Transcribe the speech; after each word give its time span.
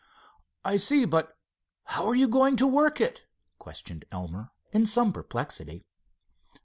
"I 0.65 0.77
see; 0.77 1.05
but 1.05 1.37
how 1.83 2.07
are 2.07 2.15
you 2.15 2.27
going 2.27 2.55
to 2.55 2.65
work 2.65 2.99
it?" 2.99 3.27
questioned 3.59 4.03
Elmer, 4.11 4.49
in 4.71 4.87
some 4.87 5.13
perplexity. 5.13 5.85